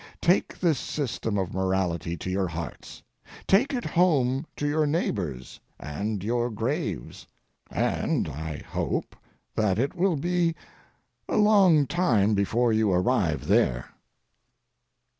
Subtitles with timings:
[0.19, 3.03] Take this system of morality to your hearts.
[3.45, 7.27] Take it home to your neighbors and your graves,
[7.69, 9.15] and I hope
[9.53, 10.55] that it will be
[11.29, 13.91] a long time before you arrive there.